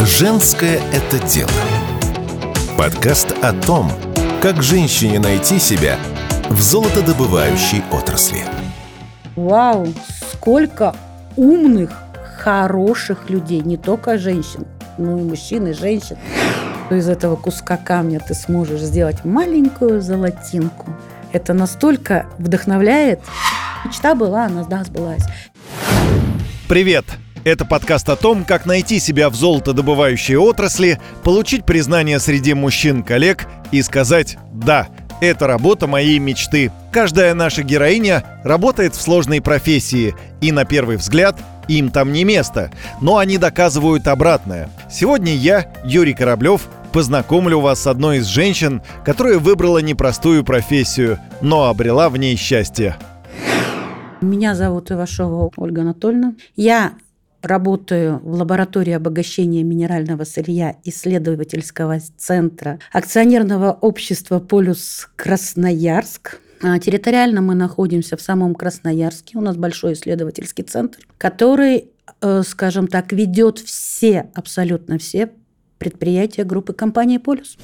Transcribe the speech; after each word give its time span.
Женское 0.00 0.80
это 0.92 1.24
дело. 1.26 1.50
Подкаст 2.76 3.32
о 3.42 3.52
том, 3.52 3.90
как 4.42 4.62
женщине 4.62 5.18
найти 5.18 5.58
себя 5.58 5.98
в 6.50 6.60
золотодобывающей 6.60 7.82
отрасли. 7.92 8.40
Вау, 9.36 9.86
сколько 10.32 10.94
умных, 11.36 11.92
хороших 12.38 13.30
людей, 13.30 13.60
не 13.60 13.76
только 13.76 14.18
женщин, 14.18 14.66
но 14.98 15.18
и 15.18 15.22
мужчин, 15.22 15.68
и 15.68 15.72
женщин. 15.72 16.18
Из 16.90 17.08
этого 17.08 17.36
куска 17.36 17.76
камня 17.76 18.20
ты 18.20 18.34
сможешь 18.34 18.80
сделать 18.80 19.24
маленькую 19.24 20.02
золотинку. 20.02 20.90
Это 21.32 21.54
настолько 21.54 22.26
вдохновляет. 22.38 23.20
Мечта 23.84 24.14
была, 24.14 24.46
она 24.46 24.64
да, 24.64 24.84
сбылась. 24.84 25.24
Привет! 26.68 27.04
Это 27.44 27.66
подкаст 27.66 28.08
о 28.08 28.16
том, 28.16 28.46
как 28.46 28.64
найти 28.64 28.98
себя 28.98 29.28
в 29.28 29.34
золотодобывающей 29.34 30.36
отрасли, 30.36 30.98
получить 31.22 31.66
признание 31.66 32.18
среди 32.18 32.54
мужчин-коллег 32.54 33.46
и 33.70 33.82
сказать 33.82 34.38
«Да, 34.50 34.88
это 35.20 35.46
работа 35.46 35.86
моей 35.86 36.18
мечты». 36.18 36.72
Каждая 36.90 37.34
наша 37.34 37.62
героиня 37.62 38.24
работает 38.44 38.94
в 38.94 39.02
сложной 39.02 39.42
профессии, 39.42 40.14
и 40.40 40.52
на 40.52 40.64
первый 40.64 40.96
взгляд 40.96 41.38
им 41.68 41.90
там 41.90 42.12
не 42.12 42.24
место, 42.24 42.70
но 43.02 43.18
они 43.18 43.36
доказывают 43.36 44.08
обратное. 44.08 44.70
Сегодня 44.90 45.34
я, 45.34 45.70
Юрий 45.84 46.14
Кораблев, 46.14 46.68
познакомлю 46.94 47.60
вас 47.60 47.82
с 47.82 47.86
одной 47.86 48.18
из 48.18 48.26
женщин, 48.26 48.80
которая 49.04 49.38
выбрала 49.38 49.78
непростую 49.78 50.44
профессию, 50.44 51.18
но 51.42 51.64
обрела 51.64 52.08
в 52.08 52.16
ней 52.16 52.36
счастье. 52.36 52.96
Меня 54.22 54.54
зовут 54.54 54.90
Ивашова 54.90 55.50
Ольга 55.56 55.82
Анатольевна. 55.82 56.32
Я 56.56 56.92
работаю 57.44 58.20
в 58.22 58.32
лаборатории 58.32 58.92
обогащения 58.92 59.62
минерального 59.62 60.24
сырья 60.24 60.76
исследовательского 60.84 62.00
центра 62.16 62.78
акционерного 62.92 63.72
общества 63.72 64.40
«Полюс 64.40 65.08
Красноярск». 65.16 66.40
А 66.62 66.78
территориально 66.78 67.42
мы 67.42 67.54
находимся 67.54 68.16
в 68.16 68.22
самом 68.22 68.54
Красноярске. 68.54 69.36
У 69.36 69.42
нас 69.42 69.56
большой 69.56 69.92
исследовательский 69.92 70.64
центр, 70.64 71.00
который, 71.18 71.90
э, 72.22 72.42
скажем 72.46 72.88
так, 72.88 73.12
ведет 73.12 73.58
все, 73.58 74.30
абсолютно 74.34 74.98
все 74.98 75.30
предприятия 75.78 76.44
группы 76.44 76.72
компании 76.72 77.18
«Полюс». 77.18 77.58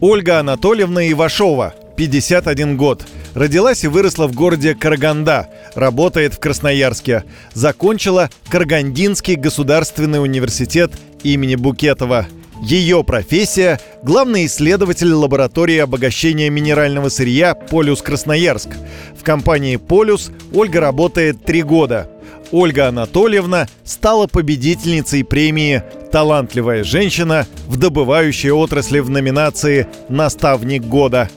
Ольга 0.00 0.40
Анатольевна 0.40 1.10
Ивашова, 1.10 1.74
51 1.96 2.76
год. 2.76 3.06
Родилась 3.34 3.82
и 3.84 3.88
выросла 3.88 4.26
в 4.28 4.34
городе 4.34 4.74
Караганда. 4.74 5.48
Работает 5.74 6.34
в 6.34 6.38
Красноярске. 6.38 7.24
Закончила 7.52 8.30
Карагандинский 8.48 9.34
государственный 9.34 10.22
университет 10.22 10.92
имени 11.24 11.56
Букетова. 11.56 12.26
Ее 12.62 13.02
профессия– 13.02 13.80
главный 14.04 14.46
исследователь 14.46 15.12
лаборатории 15.12 15.78
обогащения 15.78 16.48
минерального 16.48 17.08
сырья 17.08 17.54
«Полюс 17.54 18.00
Красноярск». 18.00 18.70
В 19.18 19.24
компании 19.24 19.76
«Полюс» 19.76 20.30
Ольга 20.52 20.80
работает 20.80 21.44
три 21.44 21.62
года. 21.62 22.08
Ольга 22.52 22.88
Анатольевна 22.88 23.66
стала 23.82 24.28
победительницей 24.28 25.24
премии 25.24 25.82
«Талантливая 26.12 26.84
женщина 26.84 27.46
в 27.66 27.76
добывающей 27.76 28.52
отрасли» 28.52 29.00
в 29.00 29.10
номинации 29.10 29.88
«Наставник 30.08 30.84
года». 30.84 31.28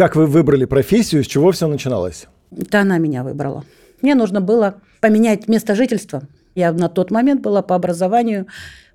Как 0.00 0.16
вы 0.16 0.24
выбрали 0.24 0.64
профессию, 0.64 1.22
с 1.22 1.26
чего 1.26 1.52
все 1.52 1.66
начиналось? 1.66 2.26
Это 2.56 2.80
она 2.80 2.96
меня 2.96 3.22
выбрала. 3.22 3.66
Мне 4.00 4.14
нужно 4.14 4.40
было 4.40 4.76
поменять 5.02 5.46
место 5.46 5.74
жительства. 5.74 6.22
Я 6.54 6.72
на 6.72 6.88
тот 6.88 7.10
момент 7.10 7.42
была 7.42 7.60
по 7.60 7.74
образованию 7.74 8.46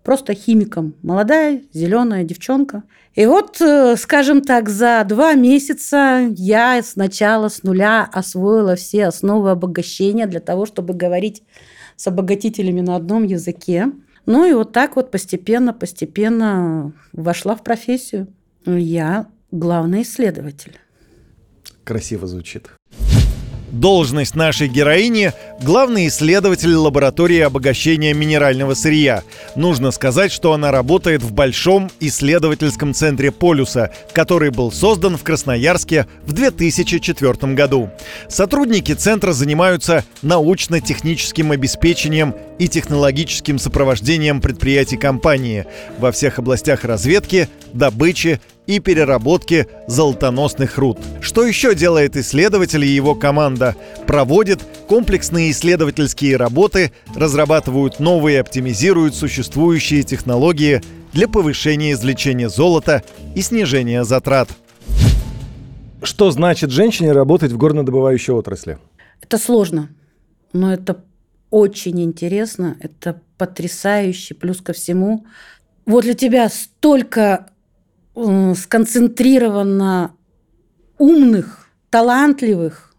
просто 0.02 0.34
химиком. 0.34 0.96
Молодая, 1.04 1.62
зеленая 1.72 2.24
девчонка. 2.24 2.82
И 3.14 3.28
вот, 3.28 3.62
э, 3.62 3.96
скажем 3.98 4.42
так, 4.42 4.68
за 4.68 5.06
два 5.08 5.36
месяца 5.36 6.28
я 6.32 6.82
сначала 6.82 7.50
с 7.50 7.62
нуля 7.62 8.10
освоила 8.12 8.76
все 8.76 9.06
основы 9.06 9.52
обогащения 9.52 10.26
для 10.26 10.40
того, 10.40 10.66
чтобы 10.66 10.96
говорить 10.96 11.44
с 11.98 12.08
обогатителями 12.08 12.82
на 12.82 12.96
одном 12.96 13.26
языке. 13.26 13.92
Ну 14.26 14.44
и 14.44 14.54
вот 14.54 14.72
так 14.72 14.96
вот 14.96 15.12
постепенно, 15.12 15.72
постепенно 15.72 16.94
вошла 17.14 17.56
в 17.56 17.64
профессию. 17.64 18.26
Я 18.66 19.28
главный 19.52 20.02
исследователь 20.02 20.80
красиво 21.86 22.28
звучит. 22.28 22.70
Должность 23.72 24.36
нашей 24.36 24.70
героини– 24.70 25.34
главный 25.62 26.08
исследователь 26.08 26.74
лаборатории 26.74 27.40
обогащения 27.40 28.14
минерального 28.14 28.74
сырья. 28.74 29.24
Нужно 29.56 29.92
сказать, 29.92 30.32
что 30.32 30.54
она 30.54 30.72
работает 30.72 31.24
в 31.24 31.34
большом 31.34 31.92
исследовательском 32.00 32.94
центре 32.94 33.32
«Полюса», 33.32 33.92
который 34.14 34.52
был 34.52 34.72
создан 34.72 35.18
в 35.18 35.24
Красноярске 35.24 36.08
в 36.26 36.32
2004 36.32 37.54
году. 37.54 37.90
Сотрудники 38.30 38.94
центра 38.94 39.34
занимаются 39.34 40.06
научно-техническим 40.22 41.52
обеспечением 41.52 42.34
и 42.60 42.70
технологическим 42.70 43.60
сопровождением 43.60 44.40
предприятий 44.40 44.96
компании 44.96 45.66
во 45.98 46.14
всех 46.14 46.40
областях 46.40 46.86
разведки, 46.86 47.50
добычи 47.74 48.40
и 48.68 48.80
переработки 48.80 49.68
золотоносных 49.88 50.78
руд. 50.78 51.00
Что 51.22 51.46
еще 51.46 51.76
делает 51.76 52.18
исследователь 52.18 52.84
и 52.84 52.90
его 52.90 53.16
команда? 53.16 53.76
Проводит 54.08 54.62
комплексные 54.88 55.52
исследовательские 55.52 56.38
работы, 56.38 56.92
разрабатывают 57.16 58.00
новые 58.00 58.38
и 58.38 58.40
оптимизируют 58.40 59.16
существующие 59.16 60.04
технологии 60.04 60.82
для 61.14 61.28
повышения 61.28 61.94
извлечения 61.94 62.50
золота 62.50 63.04
и 63.36 63.42
снижения 63.42 64.04
затрат. 64.04 64.50
Что 66.04 66.30
значит 66.32 66.72
женщине 66.72 67.14
работать 67.14 67.52
в 67.52 67.58
горнодобывающей 67.58 68.34
отрасли? 68.34 68.78
Это 69.22 69.38
сложно, 69.38 69.90
но 70.54 70.74
это 70.74 71.04
очень 71.50 72.02
интересно, 72.02 72.78
это 72.80 73.22
потрясающе. 73.38 74.36
Плюс 74.36 74.62
ко 74.62 74.74
всему, 74.74 75.26
вот 75.86 76.04
для 76.04 76.14
тебя 76.14 76.50
столько 76.50 77.48
сконцентрированно 78.16 80.16
умных, 80.98 81.68
талантливых, 81.90 82.96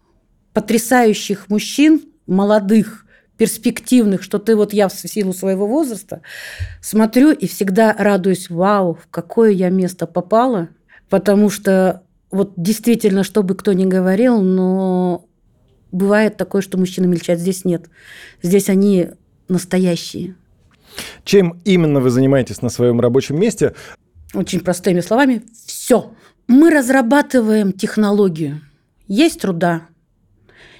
потрясающих 0.53 1.49
мужчин, 1.49 2.01
молодых, 2.27 3.05
перспективных, 3.37 4.23
что 4.23 4.39
ты 4.39 4.55
вот 4.55 4.73
я 4.73 4.87
в 4.87 4.93
силу 4.93 5.33
своего 5.33 5.67
возраста 5.67 6.21
смотрю 6.81 7.31
и 7.31 7.47
всегда 7.47 7.95
радуюсь, 7.97 8.49
вау, 8.49 8.95
в 8.95 9.07
какое 9.09 9.51
я 9.51 9.69
место 9.69 10.07
попала, 10.07 10.69
потому 11.09 11.49
что 11.49 12.03
вот 12.31 12.53
действительно, 12.57 13.23
что 13.23 13.43
бы 13.43 13.55
кто 13.55 13.73
ни 13.73 13.85
говорил, 13.85 14.41
но 14.41 15.25
бывает 15.91 16.37
такое, 16.37 16.61
что 16.61 16.77
мужчины 16.77 17.07
мельчат, 17.07 17.39
здесь 17.39 17.63
нет. 17.63 17.89
Здесь 18.41 18.69
они 18.69 19.09
настоящие. 19.47 20.35
Чем 21.23 21.61
именно 21.63 21.99
вы 21.99 22.09
занимаетесь 22.09 22.61
на 22.61 22.69
своем 22.69 22.99
рабочем 22.99 23.39
месте? 23.39 23.75
Очень 24.37 24.59
простыми 24.59 25.01
словами, 25.01 25.43
все. 25.65 26.13
Мы 26.47 26.69
разрабатываем 26.69 27.73
технологию. 27.73 28.61
Есть 29.07 29.41
труда. 29.41 29.87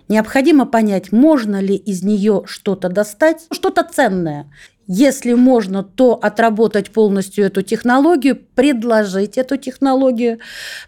Необходимо 0.08 0.66
понять, 0.66 1.12
можно 1.12 1.60
ли 1.60 1.76
из 1.76 2.04
нее 2.04 2.44
что-то 2.46 2.88
достать, 2.88 3.48
что-то 3.52 3.84
ценное. 3.84 4.50
Если 4.88 5.34
можно, 5.34 5.84
то 5.84 6.14
отработать 6.14 6.92
полностью 6.92 7.46
эту 7.46 7.62
технологию, 7.62 8.38
предложить 8.56 9.38
эту 9.38 9.58
технологию 9.58 10.40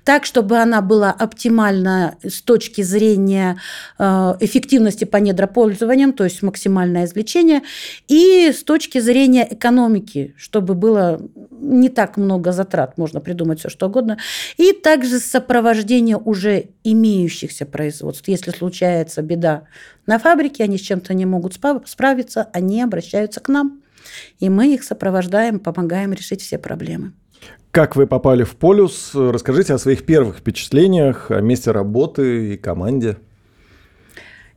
так, 0.06 0.26
чтобы 0.26 0.58
она 0.58 0.82
была 0.82 1.12
оптимальна 1.12 2.16
с 2.24 2.42
точки 2.42 2.82
зрения 2.82 3.60
э, 3.98 4.04
эффективности 4.40 5.04
по 5.04 5.18
недропользованиям, 5.18 6.14
то 6.14 6.24
есть 6.24 6.42
максимальное 6.42 7.06
извлечение, 7.06 7.62
и 8.08 8.52
с 8.54 8.64
точки 8.64 9.00
зрения 9.00 9.46
экономики, 9.50 10.34
чтобы 10.38 10.76
было 10.76 11.20
не 11.52 11.90
так 11.90 12.16
много 12.16 12.54
затрат, 12.54 12.98
можно 12.98 13.20
придумать 13.20 13.60
все 13.60 13.68
что 13.68 13.88
угодно, 13.88 14.18
и 14.56 14.72
также 14.72 15.20
сопровождение 15.20 16.16
уже 16.16 16.70
имеющихся 16.86 17.66
производств. 17.66 18.30
Если 18.30 18.52
случается 18.52 19.22
беда 19.22 19.64
на 20.06 20.20
фабрике, 20.20 20.64
они 20.64 20.78
с 20.78 20.82
чем-то 20.82 21.14
не 21.14 21.26
могут 21.26 21.60
справиться, 21.86 22.48
они 22.54 22.82
обращаются 22.82 23.42
к 23.42 23.50
нам. 23.50 23.82
И 24.40 24.50
мы 24.50 24.74
их 24.74 24.84
сопровождаем, 24.84 25.60
помогаем 25.60 26.14
решить 26.14 26.42
все 26.42 26.58
проблемы. 26.58 27.14
Как 27.72 27.96
вы 27.96 28.08
попали 28.08 28.44
в 28.44 28.56
полюс? 28.56 29.12
Расскажите 29.14 29.74
о 29.74 29.78
своих 29.78 30.06
первых 30.06 30.38
впечатлениях, 30.38 31.30
о 31.30 31.42
месте 31.42 31.72
работы 31.72 32.54
и 32.54 32.58
команде. 32.58 33.18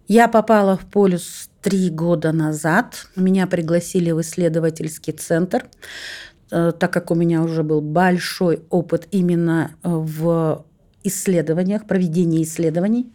Я 0.08 0.28
попала 0.28 0.76
в 0.76 0.86
полюс 0.86 1.50
три 1.60 1.90
года 1.90 2.32
назад. 2.32 3.06
Меня 3.14 3.46
пригласили 3.46 4.10
в 4.10 4.20
исследовательский 4.20 5.12
центр, 5.12 5.66
э, 6.50 6.72
так 6.78 6.92
как 6.92 7.10
у 7.10 7.14
меня 7.14 7.42
уже 7.42 7.62
был 7.62 7.80
большой 7.80 8.62
опыт 8.70 9.08
именно 9.10 9.76
в 9.82 10.64
исследованиях, 11.04 11.86
проведении 11.86 12.42
исследований. 12.42 13.12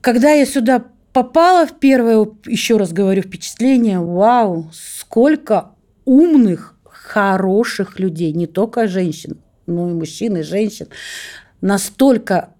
Когда 0.00 0.30
я 0.30 0.46
сюда 0.46 0.84
попала 1.16 1.66
в 1.66 1.78
первое, 1.78 2.28
еще 2.44 2.76
раз 2.76 2.92
говорю, 2.92 3.22
впечатление, 3.22 4.00
вау, 4.00 4.70
сколько 4.74 5.70
умных, 6.04 6.74
хороших 6.84 7.98
людей, 7.98 8.34
не 8.34 8.46
только 8.46 8.86
женщин, 8.86 9.38
но 9.66 9.88
и 9.88 9.94
мужчин, 9.94 10.36
и 10.36 10.42
женщин. 10.42 10.88
Настолько 11.62 12.50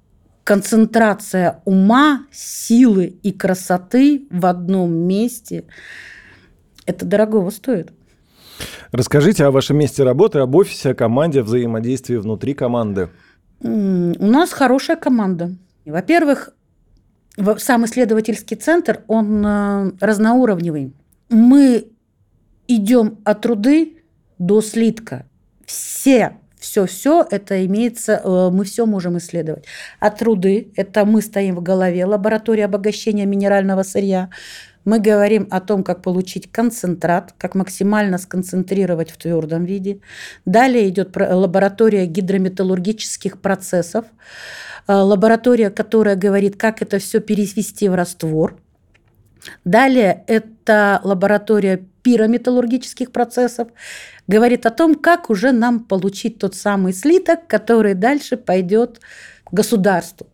концентрация 0.43 1.61
ума, 1.67 2.25
силы 2.33 3.19
и 3.23 3.31
красоты 3.31 4.27
в 4.31 4.47
одном 4.47 4.91
месте, 4.91 5.65
это 6.87 7.05
дорогого 7.05 7.51
стоит. 7.51 7.93
Расскажите 8.91 9.45
о 9.45 9.51
вашем 9.51 9.77
месте 9.77 10.03
работы, 10.03 10.39
об 10.39 10.55
офисе, 10.55 10.93
о 10.93 10.95
команде, 10.95 11.41
о 11.41 11.43
взаимодействии 11.43 12.17
внутри 12.17 12.55
команды. 12.55 13.11
У 13.61 13.69
нас 13.69 14.51
хорошая 14.55 14.97
команда. 14.97 15.55
Во-первых, 15.85 16.56
сам 17.59 17.85
исследовательский 17.85 18.57
центр, 18.57 19.03
он 19.09 19.45
э, 19.45 19.93
разноуровневый. 20.01 20.93
Мы 21.29 21.89
идем 22.67 23.19
от 23.25 23.43
труды 23.43 24.03
до 24.39 24.63
слитка. 24.63 25.27
Все 25.65 26.37
все-все 26.67 27.27
это 27.31 27.65
имеется, 27.65 28.21
э, 28.23 28.51
мы 28.51 28.65
все 28.65 28.87
можем 28.87 29.19
исследовать. 29.19 29.65
От 30.01 30.19
труды, 30.19 30.73
это 30.75 31.05
мы 31.05 31.23
стоим 31.23 31.57
в 31.57 31.63
голове, 31.63 32.05
лаборатория 32.05 32.65
обогащения 32.65 33.25
минерального 33.25 33.83
сырья. 33.83 34.31
Мы 34.87 35.01
говорим 35.01 35.49
о 35.51 35.61
том, 35.61 35.83
как 35.83 36.01
получить 36.01 36.51
концентрат, 36.51 37.35
как 37.37 37.57
максимально 37.57 38.19
сконцентрировать 38.19 39.11
в 39.11 39.17
твердом 39.17 39.65
виде. 39.65 40.01
Далее 40.45 40.89
идет 40.89 41.17
лаборатория 41.17 42.07
гидрометаллургических 42.07 43.41
процессов, 43.41 44.05
э, 44.87 44.95
лаборатория, 44.95 45.71
которая 45.71 46.15
говорит, 46.15 46.57
как 46.57 46.83
это 46.83 47.01
все 47.01 47.21
перевести 47.21 47.89
в 47.89 47.97
раствор. 47.97 48.59
Далее 49.65 50.25
это 50.29 51.01
лаборатория 51.03 51.85
пирометаллургических 52.03 53.11
процессов, 53.11 53.69
говорит 54.29 54.67
о 54.67 54.71
том, 54.71 54.95
как 54.95 55.31
уже 55.31 55.51
нам 55.51 55.81
получить 55.81 56.39
тот 56.39 56.55
самый 56.55 56.93
слиток, 56.93 57.49
который 57.49 57.95
дальше 57.95 58.37
пойдет 58.37 59.01
государству. 59.51 60.29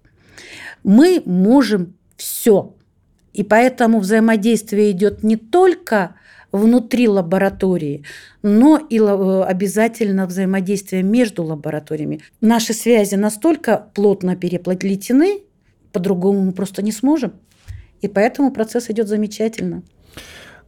Мы 0.85 1.23
можем 1.25 1.95
все. 2.19 2.75
И 3.33 3.43
поэтому 3.43 4.01
взаимодействие 4.01 4.91
идет 4.91 5.23
не 5.23 5.37
только 5.37 6.15
внутри 6.53 7.09
лаборатории, 7.09 8.05
но 8.43 8.77
и 8.77 8.99
обязательно 8.99 10.27
взаимодействие 10.27 11.03
между 11.03 11.43
лабораториями. 11.43 12.21
Наши 12.41 12.75
связи 12.75 13.15
настолько 13.15 13.87
плотно 13.95 14.37
переплетены, 14.37 15.41
по-другому 15.93 16.43
мы 16.43 16.53
просто 16.53 16.83
не 16.83 16.93
сможем. 16.93 17.33
И 18.03 18.09
поэтому 18.09 18.51
процесс 18.53 18.91
идет 18.91 19.09
замечательно. 19.09 19.83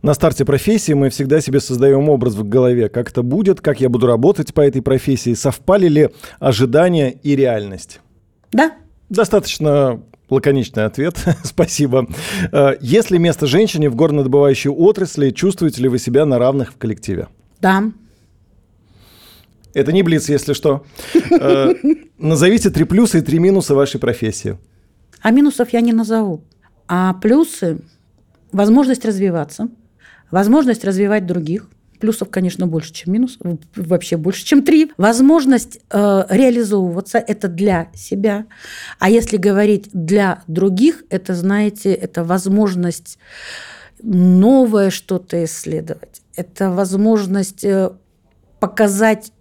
На 0.03 0.13
старте 0.13 0.45
профессии 0.45 0.93
мы 0.93 1.09
всегда 1.09 1.41
себе 1.41 1.61
создаем 1.61 2.09
образ 2.11 2.35
в 2.35 2.47
голове, 2.47 2.89
как 2.89 3.11
это 3.11 3.23
будет, 3.23 3.61
как 3.61 3.81
я 3.81 3.89
буду 3.89 4.07
работать 4.07 4.53
по 4.53 4.61
этой 4.61 4.83
профессии, 4.83 5.35
совпали 5.35 5.89
ли 5.89 6.11
ожидания 6.39 7.11
и 7.11 7.35
реальность. 7.35 8.01
Да. 8.53 8.73
Достаточно 9.09 10.03
лаконичный 10.35 10.85
ответ, 10.85 11.17
спасибо. 11.45 12.07
Э, 12.53 12.77
есть 12.81 13.11
ли 13.11 13.19
место 13.19 13.47
женщине 13.47 13.89
в 13.89 13.97
горнодобывающей 13.97 14.71
отрасли, 14.71 15.31
чувствуете 15.31 15.83
ли 15.83 15.89
вы 15.89 15.99
себя 15.99 16.27
на 16.27 16.39
равных 16.39 16.73
в 16.73 16.77
коллективе? 16.77 17.29
Да. 17.61 17.85
Это 19.73 19.93
не 19.93 20.03
блиц, 20.03 20.29
если 20.29 20.53
что. 20.53 20.85
Э, 21.31 21.75
назовите 22.19 22.71
три 22.71 22.85
плюса 22.85 23.19
и 23.19 23.23
три 23.23 23.39
минуса 23.39 23.75
вашей 23.75 23.99
профессии. 23.99 24.57
А 25.21 25.31
минусов 25.31 25.73
я 25.73 25.81
не 25.81 25.93
назову. 25.93 26.43
А 26.87 27.15
плюсы– 27.15 27.79
возможность 28.53 29.05
развиваться, 29.05 29.69
возможность 30.31 30.85
развивать 30.85 31.27
других, 31.27 31.69
плюсов, 32.05 32.29
конечно, 32.29 32.67
больше, 32.67 32.93
чем 32.93 33.15
минус, 33.15 33.39
вообще 33.75 34.19
больше, 34.19 34.45
чем 34.45 34.63
три. 34.63 34.93
Возможность 34.99 35.79
э, 35.91 36.25
реализовываться– 36.29 37.17
это 37.27 37.49
для 37.49 37.89
себя. 37.95 38.45
А 38.99 39.09
если 39.09 39.39
говорить 39.39 39.89
для 39.95 40.43
других, 40.47 41.05
это, 41.09 41.35
знаете, 41.35 41.95
это 41.95 42.23
возможность 42.23 43.17
новое 44.03 44.91
что-то 44.91 45.43
исследовать. 45.47 46.21
Это 46.37 46.71
возможность 46.71 47.65
э, 47.65 47.93
показать, 48.61 49.33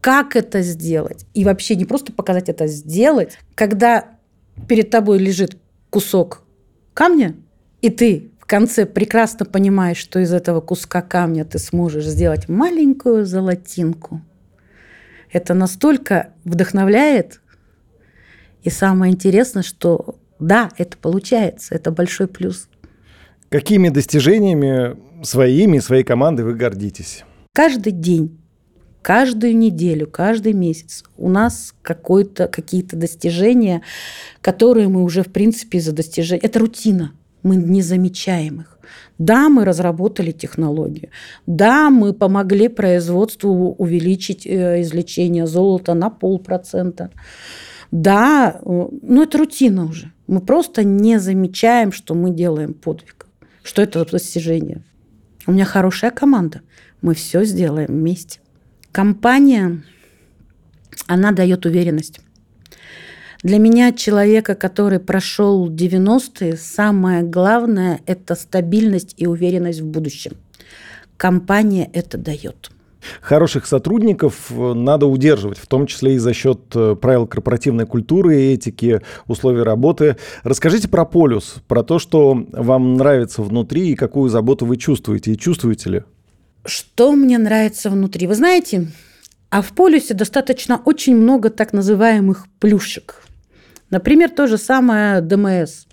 как 0.00 0.34
это 0.34 0.62
сделать. 0.62 1.26
И 1.34 1.44
вообще 1.44 1.76
не 1.76 1.84
просто 1.84 2.14
показать 2.14 2.48
это, 2.48 2.68
сделать. 2.68 3.36
Когда 3.54 4.12
перед 4.66 4.88
тобой 4.88 5.18
лежит 5.18 5.58
кусок 5.90 6.42
камня, 6.94 7.36
и 7.82 7.90
ты 7.90 8.30
конце 8.48 8.86
прекрасно 8.86 9.46
понимаешь, 9.46 9.98
что 9.98 10.18
из 10.18 10.32
этого 10.32 10.60
куска 10.60 11.02
камня 11.02 11.44
ты 11.44 11.58
сможешь 11.58 12.06
сделать 12.06 12.48
маленькую 12.48 13.24
золотинку. 13.24 14.22
Это 15.30 15.54
настолько 15.54 16.30
вдохновляет. 16.44 17.40
И 18.62 18.70
самое 18.70 19.12
интересное, 19.12 19.62
что 19.62 20.18
да, 20.40 20.70
это 20.78 20.96
получается, 20.96 21.74
это 21.74 21.92
большой 21.92 22.26
плюс. 22.26 22.68
Какими 23.50 23.88
достижениями 23.90 24.96
своими 25.22 25.76
и 25.76 25.80
своей 25.80 26.02
команды 26.02 26.44
вы 26.44 26.54
гордитесь? 26.54 27.24
Каждый 27.52 27.92
день 27.92 28.38
каждую 29.02 29.56
неделю, 29.56 30.06
каждый 30.06 30.52
месяц 30.52 31.02
у 31.16 31.30
нас 31.30 31.74
какие-то 31.82 32.96
достижения, 32.96 33.80
которые 34.42 34.88
мы 34.88 35.02
уже, 35.02 35.22
в 35.22 35.32
принципе, 35.32 35.80
за 35.80 35.92
достижения... 35.92 36.42
Это 36.42 36.58
рутина, 36.58 37.12
мы 37.42 37.56
не 37.56 37.82
замечаем 37.82 38.60
их. 38.60 38.78
Да, 39.18 39.48
мы 39.48 39.64
разработали 39.64 40.32
технологию. 40.32 41.10
Да, 41.46 41.90
мы 41.90 42.12
помогли 42.12 42.68
производству 42.68 43.74
увеличить 43.78 44.46
э, 44.46 44.80
извлечение 44.82 45.46
золота 45.46 45.94
на 45.94 46.10
полпроцента. 46.10 47.10
Да, 47.90 48.60
э, 48.60 48.88
но 49.02 49.22
это 49.22 49.38
рутина 49.38 49.84
уже. 49.84 50.12
Мы 50.26 50.40
просто 50.40 50.84
не 50.84 51.18
замечаем, 51.18 51.92
что 51.92 52.14
мы 52.14 52.30
делаем 52.30 52.74
подвиг, 52.74 53.26
что 53.62 53.82
это 53.82 54.04
достижение. 54.04 54.82
У 55.46 55.52
меня 55.52 55.64
хорошая 55.64 56.10
команда. 56.10 56.60
Мы 57.00 57.14
все 57.14 57.44
сделаем 57.44 57.88
вместе. 57.88 58.40
Компания, 58.92 59.82
она 61.06 61.32
дает 61.32 61.64
уверенность. 61.66 62.20
Для 63.42 63.58
меня, 63.58 63.92
человека, 63.92 64.56
который 64.56 64.98
прошел 64.98 65.70
90-е, 65.70 66.56
самое 66.56 67.22
главное– 67.22 68.00
это 68.06 68.34
стабильность 68.34 69.14
и 69.16 69.26
уверенность 69.26 69.80
в 69.80 69.86
будущем. 69.86 70.32
Компания 71.16 71.88
это 71.92 72.18
дает. 72.18 72.70
Хороших 73.20 73.66
сотрудников 73.66 74.50
э, 74.50 74.72
надо 74.74 75.06
удерживать, 75.06 75.58
в 75.58 75.68
том 75.68 75.86
числе 75.86 76.16
и 76.16 76.18
за 76.18 76.32
счет 76.34 76.60
э, 76.74 76.96
правил 77.00 77.28
корпоративной 77.28 77.86
культуры 77.86 78.36
этики, 78.36 79.00
условий 79.28 79.62
работы. 79.62 80.16
Расскажите 80.42 80.88
про 80.88 81.04
полюс, 81.04 81.56
про 81.68 81.84
то, 81.84 82.00
что 82.00 82.44
вам 82.50 82.94
нравится 82.94 83.42
внутри 83.42 83.90
и 83.90 83.94
какую 83.94 84.30
заботу 84.30 84.66
вы 84.66 84.76
чувствуете, 84.76 85.32
и 85.32 85.38
чувствуете 85.38 85.90
ли? 85.90 86.02
Что 86.64 87.12
мне 87.12 87.38
нравится 87.38 87.88
внутри? 87.88 88.26
Вы 88.26 88.34
знаете, 88.34 88.88
а 89.48 89.62
в 89.62 89.72
полюсе 89.72 90.14
достаточно 90.14 90.82
очень 90.84 91.16
много 91.16 91.50
так 91.50 91.72
называемых 91.72 92.46
плюшек. 92.58 93.22
Например, 93.90 94.30
то 94.30 94.46
же 94.46 94.58
самое 94.58 95.20
ДМС, 95.20 95.86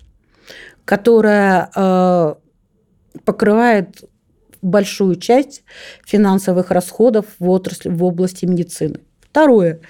которая 0.84 1.70
э, 1.74 2.34
покрывает 3.24 4.04
большую 4.62 5.16
часть 5.16 5.62
финансовых 6.04 6.70
расходов 6.70 7.26
в 7.38 7.48
отрасли, 7.48 7.88
в 7.88 8.02
области 8.04 8.44
медицины. 8.44 9.00
Второе. 9.20 9.80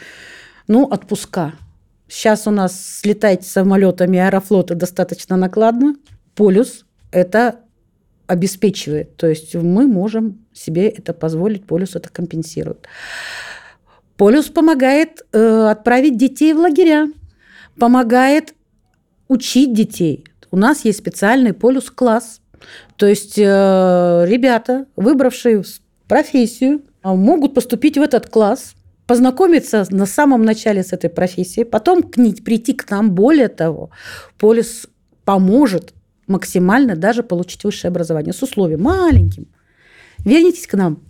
Ну, 0.68 0.84
отпуска. 0.84 1.54
Сейчас 2.08 2.46
у 2.46 2.50
нас 2.50 2.98
слетать 3.00 3.44
самолетами 3.44 4.18
аэрофлота 4.18 4.74
достаточно 4.74 5.36
накладно. 5.36 5.96
Полюс– 6.34 6.84
это 7.10 7.60
обеспечивает. 8.26 9.16
То 9.16 9.26
есть 9.26 9.54
мы 9.54 9.86
можем 9.86 10.44
себе 10.52 10.88
это 10.88 11.12
позволить, 11.12 11.66
полюс 11.66 11.96
это 11.96 12.08
компенсирует. 12.08 12.86
Полюс 14.16 14.46
помогает 14.46 15.22
э, 15.32 15.68
отправить 15.70 16.16
детей 16.16 16.52
в 16.54 16.58
лагеря, 16.58 17.08
помогает 17.78 18.54
учить 19.28 19.72
детей. 19.74 20.24
У 20.50 20.56
нас 20.56 20.84
есть 20.84 20.98
специальный 20.98 21.52
полюс-класс. 21.52 22.40
То 22.96 23.06
есть 23.06 23.38
э, 23.38 23.42
ребята, 24.26 24.86
выбравшие 24.96 25.62
профессию, 26.08 26.82
могут 27.02 27.54
поступить 27.54 27.98
в 27.98 28.02
этот 28.02 28.28
класс, 28.28 28.74
познакомиться 29.06 29.86
на 29.90 30.06
самом 30.06 30.44
начале 30.44 30.82
с 30.82 30.92
этой 30.92 31.10
профессией, 31.10 31.64
потом 31.64 32.02
к 32.02 32.16
ней 32.16 32.34
прийти 32.34 32.72
к 32.72 32.90
нам. 32.90 33.12
Более 33.12 33.48
того, 33.48 33.90
полюс 34.38 34.86
поможет 35.24 35.94
максимально 36.26 36.96
даже 36.96 37.22
получить 37.22 37.62
высшее 37.64 37.90
образование 37.90 38.32
с 38.32 38.42
условием 38.42 38.82
маленьким. 38.82 39.46
Вернитесь 40.18 40.66
к 40.66 40.74
нам. 40.74 41.02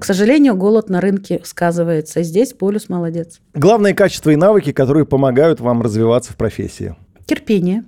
К 0.00 0.04
сожалению, 0.04 0.54
голод 0.54 0.88
на 0.88 1.00
рынке 1.00 1.40
сказывается. 1.44 2.22
Здесь 2.22 2.52
полюс 2.52 2.88
молодец. 2.88 3.40
Главные 3.54 3.94
качества 3.94 4.30
и 4.30 4.36
навыки, 4.36 4.72
которые 4.72 5.04
помогают 5.06 5.60
вам 5.60 5.82
развиваться 5.82 6.32
в 6.32 6.36
профессии. 6.36 6.94
Терпение, 7.26 7.84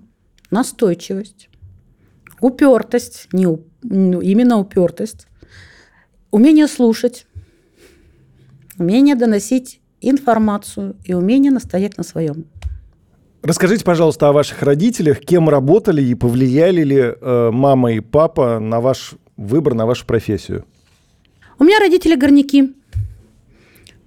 настойчивость, 0.50 1.48
упертость, 2.40 3.28
не, 3.32 3.46
ну, 3.82 4.20
именно 4.20 4.58
упертость, 4.58 5.28
умение 6.32 6.66
слушать, 6.66 7.26
умение 8.76 9.14
доносить 9.14 9.80
информацию 10.00 10.96
и 11.04 11.14
умение 11.14 11.52
настоять 11.52 11.96
на 11.96 12.02
своем. 12.02 12.46
Расскажите, 13.42 13.84
пожалуйста, 13.84 14.28
о 14.28 14.32
ваших 14.32 14.62
родителях. 14.62 15.20
Кем 15.20 15.48
работали 15.48 16.02
и 16.02 16.14
повлияли 16.14 16.82
ли 16.82 16.96
э, 16.98 17.50
мама 17.52 17.92
и 17.92 18.00
папа 18.00 18.58
на 18.58 18.80
ваш 18.80 19.14
выбор, 19.36 19.74
на 19.74 19.86
вашу 19.86 20.06
профессию? 20.06 20.64
У 21.58 21.64
меня 21.64 21.78
родители 21.78 22.16
горняки. 22.16 22.74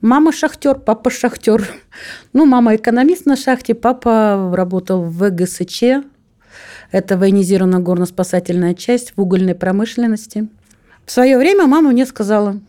Мама 0.01 0.31
шахтер, 0.31 0.75
папа 0.75 1.09
шахтер. 1.09 1.67
Ну, 2.33 2.45
мама 2.45 2.75
экономист 2.75 3.25
на 3.25 3.35
шахте, 3.35 3.73
папа 3.73 4.53
работал 4.53 5.03
в 5.03 5.17
ВГСЧ. 5.17 6.03
Это 6.91 7.17
военизированная 7.17 7.79
горно-спасательная 7.79 8.73
часть 8.73 9.13
в 9.15 9.21
угольной 9.21 9.55
промышленности. 9.55 10.49
В 11.05 11.11
свое 11.11 11.37
время 11.37 11.67
мама 11.67 11.91
мне 11.91 12.05
сказала, 12.05 12.59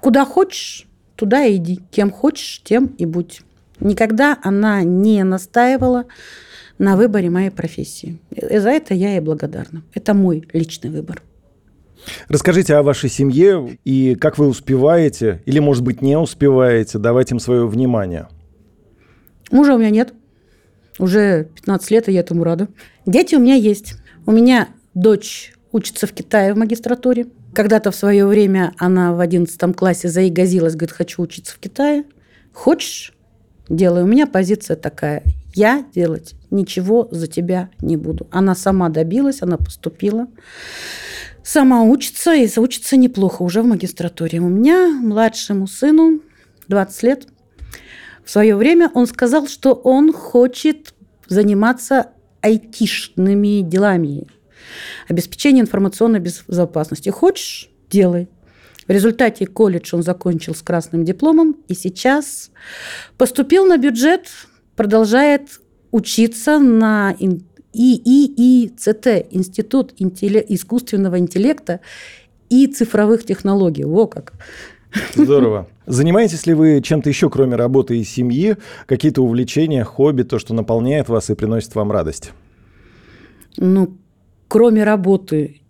куда 0.00 0.24
хочешь, 0.24 0.86
туда 1.16 1.48
иди. 1.48 1.80
Кем 1.90 2.10
хочешь, 2.10 2.62
тем 2.64 2.86
и 2.98 3.06
будь. 3.06 3.42
Никогда 3.80 4.38
она 4.42 4.82
не 4.82 5.22
настаивала 5.22 6.06
на 6.78 6.96
выборе 6.96 7.30
моей 7.30 7.50
профессии. 7.50 8.18
И 8.30 8.58
за 8.58 8.70
это 8.70 8.94
я 8.94 9.12
ей 9.12 9.20
благодарна. 9.20 9.82
Это 9.94 10.14
мой 10.14 10.48
личный 10.52 10.90
выбор. 10.90 11.22
Расскажите 12.28 12.74
о 12.74 12.82
вашей 12.82 13.10
семье 13.10 13.78
и 13.84 14.14
как 14.14 14.38
вы 14.38 14.48
успеваете, 14.48 15.42
или, 15.46 15.58
может 15.58 15.84
быть, 15.84 16.02
не 16.02 16.16
успеваете 16.16 16.98
давать 16.98 17.30
им 17.30 17.38
свое 17.38 17.66
внимание. 17.66 18.28
Мужа 19.50 19.74
у 19.74 19.78
меня 19.78 19.90
нет. 19.90 20.14
Уже 20.98 21.48
15 21.54 21.90
лет, 21.90 22.08
и 22.08 22.12
я 22.12 22.20
этому 22.20 22.44
рада. 22.44 22.68
Дети 23.06 23.34
у 23.34 23.38
меня 23.38 23.54
есть. 23.54 23.94
У 24.26 24.32
меня 24.32 24.68
дочь 24.94 25.52
учится 25.72 26.06
в 26.06 26.12
Китае 26.12 26.52
в 26.54 26.58
магистратуре. 26.58 27.26
Когда-то 27.54 27.90
в 27.90 27.96
свое 27.96 28.26
время 28.26 28.74
она 28.78 29.14
в 29.14 29.20
11 29.20 29.76
классе 29.76 30.08
заигазилась, 30.08 30.74
говорит, 30.74 30.92
хочу 30.92 31.22
учиться 31.22 31.54
в 31.54 31.58
Китае. 31.58 32.04
Хочешь? 32.52 33.14
Делай. 33.68 34.02
У 34.02 34.06
меня 34.06 34.26
позиция 34.26 34.76
такая. 34.76 35.22
Я 35.58 35.84
делать 35.92 36.36
ничего 36.52 37.08
за 37.10 37.26
тебя 37.26 37.70
не 37.80 37.96
буду. 37.96 38.28
Она 38.30 38.54
сама 38.54 38.90
добилась, 38.90 39.42
она 39.42 39.56
поступила. 39.56 40.28
Сама 41.42 41.82
учится 41.82 42.32
и 42.32 42.48
учится 42.60 42.96
неплохо 42.96 43.42
уже 43.42 43.62
в 43.62 43.66
магистратуре. 43.66 44.38
У 44.38 44.48
меня 44.48 44.86
младшему 44.86 45.66
сыну 45.66 46.20
20 46.68 47.02
лет. 47.02 47.26
В 48.24 48.30
свое 48.30 48.54
время 48.54 48.88
он 48.94 49.08
сказал, 49.08 49.48
что 49.48 49.72
он 49.72 50.12
хочет 50.12 50.94
заниматься 51.26 52.12
айтишными 52.40 53.62
делами. 53.62 54.28
Обеспечение 55.08 55.62
информационной 55.62 56.20
безопасности. 56.20 57.08
Хочешь– 57.08 57.68
делай. 57.90 58.28
В 58.86 58.92
результате 58.92 59.44
колледж 59.44 59.92
он 59.92 60.04
закончил 60.04 60.54
с 60.54 60.62
красным 60.62 61.04
дипломом 61.04 61.56
и 61.66 61.74
сейчас 61.74 62.52
поступил 63.16 63.66
на 63.66 63.76
бюджет, 63.76 64.28
продолжает 64.78 65.60
учиться 65.90 66.60
на 66.60 67.14
ИИИЦТ, 67.72 69.26
Институт 69.32 69.92
искусственного 69.98 71.18
интеллекта 71.18 71.80
и 72.48 72.68
цифровых 72.68 73.26
технологий. 73.26 73.84
Во 73.84 74.06
как! 74.06 74.34
Здорово. 75.16 75.66
Занимаетесь 75.86 76.46
ли 76.46 76.54
вы 76.54 76.80
чем-то 76.80 77.08
еще, 77.08 77.28
кроме 77.28 77.56
работы 77.56 77.98
и 77.98 78.04
семьи? 78.04 78.56
Какие-то 78.86 79.22
увлечения, 79.22 79.82
хобби, 79.82 80.22
то, 80.22 80.38
что 80.38 80.54
наполняет 80.54 81.08
вас 81.08 81.28
и 81.28 81.34
приносит 81.34 81.74
вам 81.74 81.90
радость? 81.90 82.30
Ну, 83.56 83.96
кроме 84.46 84.84
работы, 84.84 85.60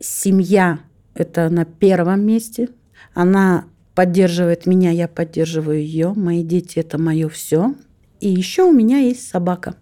семья– 0.00 0.78
это 1.14 1.50
на 1.50 1.66
первом 1.66 2.24
месте. 2.24 2.70
Она 3.12 3.66
поддерживает 3.94 4.64
меня, 4.64 4.90
я 4.90 5.06
поддерживаю 5.06 5.80
ее. 5.80 6.14
Мои 6.16 6.42
дети– 6.42 6.78
это 6.80 6.96
мое 6.96 7.28
все. 7.28 7.74
И 8.22 8.28
еще 8.28 8.62
у 8.62 8.72
меня 8.72 8.98
есть 8.98 9.28
собака, 9.28 9.74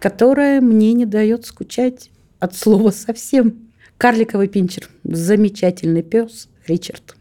которая 0.00 0.60
мне 0.60 0.92
не 0.92 1.06
дает 1.06 1.46
скучать 1.46 2.10
от 2.40 2.56
слова 2.56 2.90
совсем. 2.90 3.70
Карликовый 3.96 4.48
пинчер. 4.48 4.88
Замечательный 5.04 6.02
пес 6.02 6.48
Ричард. 6.66 7.14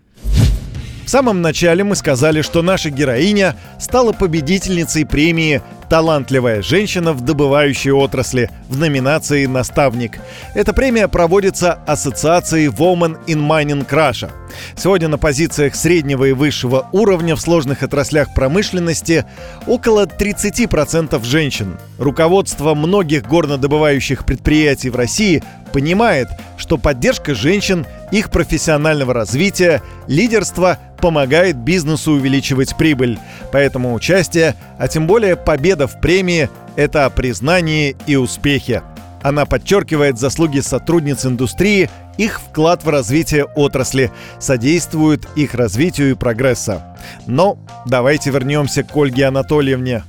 В 1.07 1.09
самом 1.09 1.41
начале 1.41 1.85
мы 1.85 1.95
сказали, 1.95 2.41
что 2.41 2.61
наша 2.61 2.89
героиня 2.89 3.55
стала 3.79 4.11
победительницей 4.11 5.05
премии 5.05 5.61
«Талантливая 5.89 6.61
женщина 6.61 7.13
в 7.13 7.21
добывающей 7.21 7.91
отрасли» 7.91 8.49
в 8.67 8.77
номинации 8.77 9.45
«Наставник». 9.45 10.19
Эта 10.53 10.73
премия 10.73 11.07
проводится 11.07 11.79
Ассоциацией 11.87 12.67
Women 12.67 13.25
in 13.25 13.37
Mining 13.37 13.87
Russia. 13.87 14.29
Сегодня 14.75 15.07
на 15.07 15.17
позициях 15.17 15.75
среднего 15.75 16.25
и 16.25 16.33
высшего 16.33 16.89
уровня 16.91 17.37
в 17.37 17.39
сложных 17.39 17.83
отраслях 17.83 18.33
промышленности 18.33 19.23
около 19.65 20.07
30% 20.07 21.23
женщин. 21.23 21.77
Руководство 21.97 22.73
многих 22.75 23.23
горнодобывающих 23.23 24.25
предприятий 24.25 24.89
в 24.89 24.97
России 24.97 25.41
понимает, 25.71 26.27
что 26.57 26.77
поддержка 26.77 27.33
женщин, 27.33 27.85
их 28.11 28.29
профессионального 28.29 29.13
развития, 29.13 29.81
лидерства 30.07 30.79
помогает 30.97 31.57
бизнесу 31.57 32.13
увеличивать 32.13 32.75
прибыль. 32.77 33.19
Поэтому 33.51 33.93
участие, 33.93 34.55
а 34.77 34.87
тем 34.87 35.07
более 35.07 35.35
победа 35.35 35.87
в 35.87 35.99
премии– 36.01 36.49
это 36.75 37.05
о 37.05 37.09
признании 37.09 37.95
и 38.05 38.15
успехе. 38.15 38.83
Она 39.21 39.45
подчеркивает 39.45 40.19
заслуги 40.19 40.59
сотрудниц 40.59 41.25
индустрии, 41.25 41.89
их 42.17 42.39
вклад 42.39 42.83
в 42.83 42.89
развитие 42.89 43.45
отрасли, 43.45 44.11
содействует 44.39 45.27
их 45.35 45.53
развитию 45.53 46.11
и 46.11 46.15
прогресса. 46.15 46.97
Но 47.25 47.59
давайте 47.85 48.29
вернемся 48.29 48.83
к 48.83 48.95
Ольге 48.95 49.25
Анатольевне. 49.25 50.03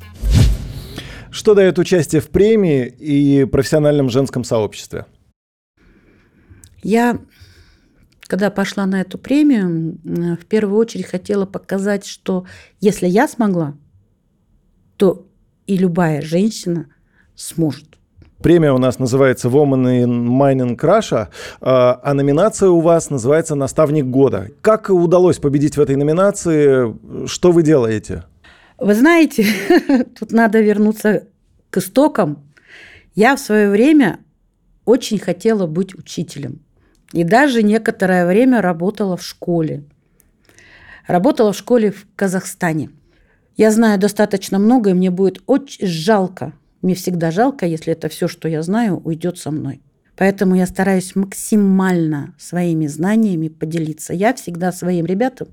Что 1.30 1.54
дает 1.54 1.78
участие 1.78 2.20
в 2.20 2.30
премии 2.30 2.86
и 2.86 3.44
профессиональном 3.44 4.08
женском 4.10 4.44
сообществе? 4.44 5.06
Я, 6.82 7.18
когда 8.28 8.50
пошла 8.50 8.86
на 8.86 9.00
эту 9.00 9.18
премию, 9.18 9.98
в 10.04 10.44
первую 10.44 10.78
очередь 10.78 11.06
хотела 11.06 11.46
показать, 11.46 12.06
что 12.06 12.44
если 12.78 13.08
я 13.08 13.26
смогла, 13.26 13.74
то 14.96 15.26
и 15.66 15.76
любая 15.76 16.20
женщина 16.20 16.86
сможет. 17.34 17.86
Премия 18.42 18.72
у 18.72 18.78
нас 18.78 18.98
называется 18.98 19.48
Woman 19.48 20.04
in 20.04 20.28
Mining 20.28 20.76
Russia, 20.76 21.28
а, 21.60 22.00
а 22.04 22.14
номинация 22.14 22.68
у 22.68 22.80
вас 22.80 23.10
называется 23.10 23.56
«Наставник 23.56 24.04
года». 24.04 24.48
Как 24.60 24.90
удалось 24.90 25.38
победить 25.38 25.76
в 25.76 25.80
этой 25.80 25.96
номинации? 25.96 27.26
Что 27.26 27.50
вы 27.50 27.62
делаете? 27.62 28.24
Вы 28.78 28.94
знаете, 28.94 29.46
тут 30.18 30.30
надо 30.30 30.60
вернуться 30.60 31.24
к 31.70 31.78
истокам. 31.78 32.44
Я 33.14 33.34
в 33.34 33.40
свое 33.40 33.70
время 33.70 34.20
очень 34.84 35.18
хотела 35.18 35.66
быть 35.66 35.96
учителем. 35.96 36.60
И 37.12 37.24
даже 37.24 37.62
некоторое 37.62 38.26
время 38.26 38.60
работала 38.60 39.16
в 39.16 39.22
школе. 39.22 39.84
Работала 41.06 41.52
в 41.52 41.56
школе 41.56 41.90
в 41.90 42.06
Казахстане. 42.14 42.90
Я 43.56 43.70
знаю 43.70 43.98
достаточно 43.98 44.58
много, 44.58 44.90
и 44.90 44.94
мне 44.94 45.10
будет 45.10 45.42
очень 45.46 45.86
жалко. 45.86 46.52
Мне 46.82 46.94
всегда 46.94 47.30
жалко, 47.30 47.66
если 47.66 47.92
это 47.92 48.08
все, 48.08 48.28
что 48.28 48.46
я 48.46 48.62
знаю, 48.62 49.00
уйдет 49.04 49.38
со 49.38 49.50
мной. 49.50 49.80
Поэтому 50.16 50.54
я 50.54 50.66
стараюсь 50.66 51.16
максимально 51.16 52.34
своими 52.38 52.86
знаниями 52.86 53.48
поделиться. 53.48 54.12
Я 54.12 54.34
всегда 54.34 54.72
своим 54.72 55.06
ребятам 55.06 55.48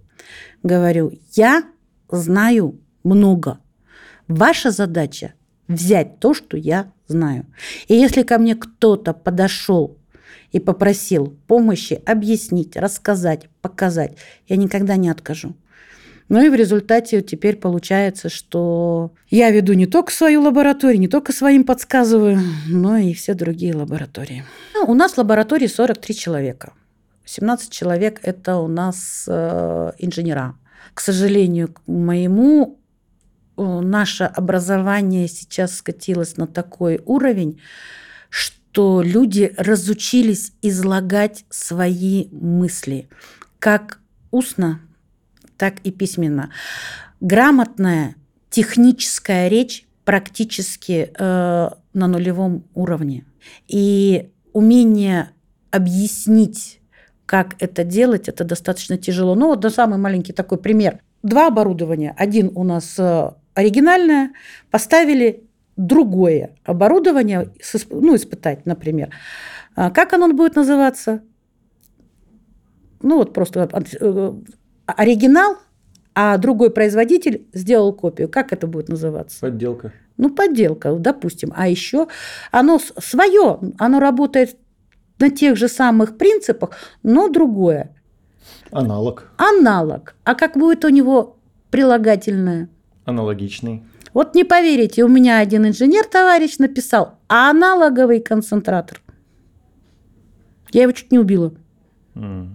говорю, 0.64 1.14
я 1.34 1.64
знаю 2.10 2.80
много. 3.04 3.60
Ваша 4.28 4.72
задача 4.72 5.34
взять 5.68 6.20
то, 6.20 6.34
что 6.34 6.58
я 6.58 6.92
знаю. 7.08 7.46
И 7.88 7.96
если 7.96 8.24
ко 8.24 8.38
мне 8.40 8.56
кто-то 8.56 9.14
подошел 9.14 9.98
и 10.56 10.60
попросил 10.62 11.36
помощи 11.48 12.02
объяснить, 12.06 12.78
рассказать, 12.78 13.50
показать, 13.62 14.14
я 14.48 14.56
никогда 14.56 14.96
не 14.96 15.10
откажу. 15.10 15.54
Ну 16.30 16.42
и 16.42 16.48
в 16.48 16.56
результате 16.56 17.22
теперь 17.22 17.58
получается, 17.58 18.30
что 18.30 19.12
я 19.30 19.52
веду 19.52 19.74
не 19.74 19.86
только 19.86 20.14
свою 20.14 20.42
лабораторию, 20.42 21.02
не 21.02 21.10
только 21.10 21.34
своим 21.34 21.66
подсказываю, 21.66 22.40
но 22.70 22.96
и 22.96 23.14
все 23.14 23.34
другие 23.34 23.76
лаборатории. 23.76 24.46
Ну, 24.74 24.86
у 24.88 24.94
нас 24.94 25.16
в 25.16 25.18
лаборатории 25.18 25.68
43 25.68 26.16
человека. 26.16 26.72
17 27.26 27.70
человек– 27.70 28.22
это 28.24 28.56
у 28.56 28.70
нас 28.70 29.26
э, 29.28 29.92
инженера. 30.00 30.56
К 30.94 31.02
сожалению, 31.02 31.74
к 31.74 31.82
моему 31.86 32.80
э, 33.58 33.62
наше 33.62 34.24
образование 34.24 35.28
сейчас 35.28 35.76
скатилось 35.76 36.38
на 36.38 36.48
такой 36.48 37.02
уровень, 37.06 37.60
что 38.30 38.56
люди 38.78 39.54
разучились 39.58 40.54
излагать 40.62 41.46
свои 41.50 42.28
мысли, 42.32 43.10
как 43.60 44.00
устно, 44.32 44.82
так 45.58 45.76
и 45.84 45.92
письменно. 45.92 46.52
Грамотная 47.22 48.16
техническая 48.50 49.48
речь 49.48 49.86
практически 50.04 51.12
э, 51.18 51.70
на 51.94 52.08
нулевом 52.08 52.64
уровне. 52.74 53.26
И 53.68 54.30
умение 54.54 55.32
объяснить, 55.72 56.80
как 57.26 57.56
это 57.60 57.84
делать, 57.84 58.30
это 58.30 58.44
достаточно 58.44 58.98
тяжело. 58.98 59.36
Ну, 59.36 59.48
вот 59.48 59.60
да, 59.60 59.70
самый 59.70 59.98
маленький 59.98 60.32
такой 60.32 60.58
пример. 60.58 61.00
Два 61.24 61.48
оборудования. 61.48 62.14
Один 62.18 62.52
у 62.56 62.64
нас 62.64 62.96
э, 63.00 63.32
оригинальное, 63.56 64.32
поставили 64.70 65.45
другое 65.78 66.56
оборудование, 66.64 67.52
ну, 67.90 68.16
испытать, 68.16 68.66
например. 68.66 69.10
А 69.76 69.92
как 69.92 70.14
оно 70.14 70.32
будет 70.32 70.56
называться? 70.56 71.22
Ну, 73.02 73.18
вот 73.18 73.34
просто 73.34 73.70
э, 73.72 74.34
оригинал, 74.86 75.58
а 76.14 76.38
другой 76.38 76.72
производитель 76.72 77.48
сделал 77.54 77.94
копию. 77.94 78.30
Как 78.30 78.54
это 78.54 78.68
будет 78.68 78.88
называться? 78.88 79.42
Подделка. 79.42 79.92
Ну, 80.18 80.30
подделка, 80.30 80.94
допустим. 80.96 81.52
А 81.56 81.68
еще 81.68 82.08
оно 82.52 82.80
свое, 82.80 83.60
оно 83.78 84.00
работает 84.00 84.58
на 85.20 85.30
тех 85.30 85.58
же 85.58 85.68
самых 85.68 86.18
принципах, 86.18 86.72
но 87.04 87.28
другое. 87.28 87.94
Аналог. 88.72 89.30
Аналог. 89.38 90.16
А 90.24 90.36
как 90.36 90.58
будет 90.58 90.86
у 90.86 90.90
него 90.90 91.38
прилагательное? 91.70 92.70
Аналогичный. 93.04 93.84
Вот 94.16 94.34
не 94.34 94.46
поверите, 94.46 95.04
у 95.04 95.10
меня 95.10 95.40
один 95.40 95.68
инженер, 95.68 96.06
товарищ, 96.06 96.58
написал 96.58 97.20
аналоговый 97.28 98.22
концентратор. 98.22 99.02
Я 100.72 100.84
его 100.84 100.94
чуть 100.94 101.12
не 101.12 101.20
убила. 101.20 101.54
Mm. 102.16 102.48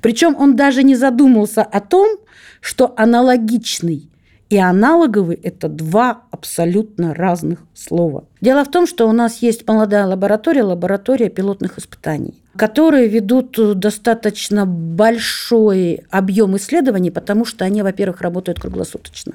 Причем 0.00 0.34
он 0.34 0.56
даже 0.56 0.82
не 0.82 0.96
задумался 0.96 1.62
о 1.62 1.78
том, 1.78 2.18
что 2.60 2.92
аналогичный 2.96 4.10
и 4.50 4.58
аналоговый– 4.58 5.36
это 5.44 5.68
два 5.68 6.24
абсолютно 6.32 7.14
разных 7.14 7.60
слова. 7.72 8.24
Дело 8.40 8.64
в 8.64 8.70
том, 8.70 8.88
что 8.88 9.08
у 9.08 9.12
нас 9.12 9.42
есть 9.42 9.64
молодая 9.68 10.06
лаборатория, 10.06 10.64
лаборатория 10.64 11.28
пилотных 11.30 11.78
испытаний, 11.78 12.42
которые 12.56 13.06
ведут 13.06 13.78
достаточно 13.78 14.66
большой 14.66 16.04
объем 16.10 16.56
исследований, 16.56 17.12
потому 17.12 17.44
что 17.44 17.64
они, 17.64 17.82
во-первых, 17.82 18.22
работают 18.22 18.58
круглосуточно. 18.58 19.34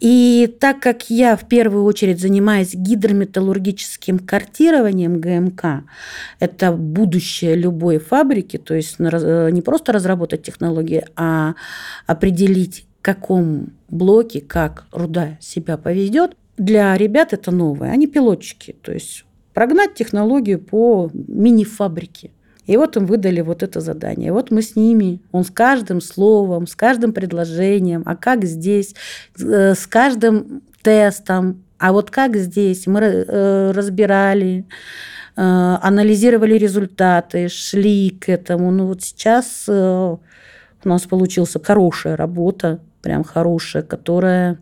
И 0.00 0.54
так 0.60 0.80
как 0.80 1.08
я 1.08 1.36
в 1.36 1.48
первую 1.48 1.84
очередь 1.84 2.20
занимаюсь 2.20 2.74
гидрометаллургическим 2.74 4.18
картированием 4.18 5.20
ГМК, 5.20 5.84
это 6.40 6.72
будущее 6.72 7.54
любой 7.54 7.98
фабрики, 7.98 8.58
то 8.58 8.74
есть 8.74 8.98
не 8.98 9.62
просто 9.62 9.92
разработать 9.92 10.42
технологии, 10.42 11.04
а 11.16 11.54
определить, 12.06 12.86
в 12.98 13.02
каком 13.02 13.72
блоке, 13.88 14.40
как 14.40 14.86
руда 14.92 15.38
себя 15.40 15.76
поведет, 15.76 16.36
для 16.56 16.96
ребят 16.96 17.32
это 17.32 17.50
новое. 17.50 17.90
Они 17.90 18.06
пилотчики, 18.06 18.76
то 18.82 18.92
есть 18.92 19.24
прогнать 19.52 19.94
технологию 19.94 20.58
по 20.58 21.10
мини-фабрике. 21.12 22.32
И 22.66 22.76
вот 22.76 22.96
им 22.96 23.06
выдали 23.06 23.40
вот 23.40 23.62
это 23.62 23.80
задание. 23.80 24.28
И 24.28 24.30
вот 24.30 24.50
мы 24.50 24.62
с 24.62 24.76
ними, 24.76 25.20
он 25.32 25.44
с 25.44 25.50
каждым 25.50 26.00
словом, 26.00 26.66
с 26.66 26.74
каждым 26.74 27.12
предложением, 27.12 28.02
а 28.06 28.16
как 28.16 28.44
здесь, 28.44 28.94
э, 29.38 29.74
с 29.74 29.86
каждым 29.86 30.62
тестом, 30.82 31.62
а 31.78 31.92
вот 31.92 32.10
как 32.10 32.36
здесь, 32.36 32.86
мы 32.86 33.00
э, 33.00 33.70
разбирали, 33.72 34.64
э, 35.36 35.40
анализировали 35.40 36.54
результаты, 36.54 37.48
шли 37.48 38.10
к 38.10 38.28
этому. 38.28 38.70
Ну 38.70 38.86
вот 38.86 39.02
сейчас 39.02 39.68
у 39.68 40.18
нас 40.84 41.02
получилась 41.02 41.54
хорошая 41.62 42.16
работа, 42.16 42.80
прям 43.02 43.24
хорошая, 43.24 43.82
которая 43.82 44.58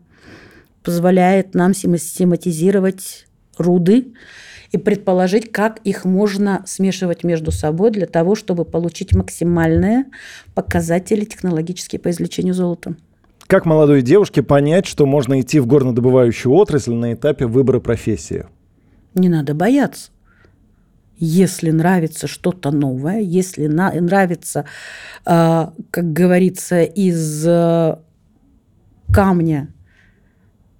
позволяет 0.82 1.54
нам 1.54 1.74
систематизировать 1.74 3.26
руды, 3.56 4.14
и 4.72 4.78
предположить, 4.78 5.52
как 5.52 5.80
их 5.84 6.04
можно 6.04 6.62
смешивать 6.66 7.24
между 7.24 7.52
собой 7.52 7.90
для 7.90 8.06
того, 8.06 8.34
чтобы 8.34 8.64
получить 8.64 9.14
максимальные 9.14 10.06
показатели 10.54 11.24
технологические 11.24 12.00
по 12.00 12.10
извлечению 12.10 12.54
золота. 12.54 12.96
Как 13.46 13.66
молодой 13.66 14.00
девушке 14.00 14.42
понять, 14.42 14.86
что 14.86 15.04
можно 15.04 15.40
идти 15.40 15.60
в 15.60 15.66
горнодобывающую 15.66 16.50
отрасль 16.52 16.94
на 16.94 17.12
этапе 17.12 17.46
выбора 17.46 17.80
профессии? 17.80 18.46
Не 19.14 19.28
надо 19.28 19.54
бояться. 19.54 20.10
Если 21.18 21.70
нравится 21.70 22.26
что-то 22.26 22.70
новое, 22.70 23.20
если 23.20 23.66
на, 23.66 23.92
нравится, 23.92 24.64
э, 25.26 25.66
как 25.90 26.12
говорится, 26.12 26.82
из 26.82 27.46
э, 27.46 27.96
камня, 29.12 29.68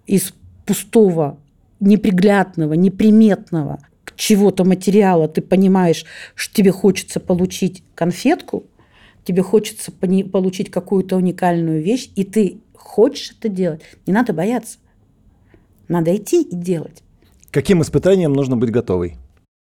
из 0.07 0.33
пустого 0.65 1.39
неприглядного, 1.83 2.75
неприметного 2.75 3.81
чего-то 4.17 4.65
материала, 4.65 5.29
ты 5.29 5.41
понимаешь, 5.41 6.05
что 6.35 6.55
тебе 6.55 6.71
хочется 6.71 7.19
получить 7.19 7.83
конфетку, 7.95 8.65
тебе 9.25 9.43
хочется 9.43 9.91
получить 9.93 10.71
какую-то 10.71 11.17
уникальную 11.17 11.83
вещь, 11.83 12.11
и 12.15 12.25
ты 12.25 12.61
хочешь 12.73 13.35
это 13.39 13.49
делать, 13.49 13.83
не 14.07 14.13
надо 14.13 14.33
бояться. 14.33 14.79
Надо 15.89 16.15
идти 16.15 16.43
и 16.43 16.55
делать. 16.55 17.03
Каким 17.51 17.83
испытаниям 17.83 18.33
нужно 18.33 18.57
быть 18.57 18.71
готовой? 18.71 19.17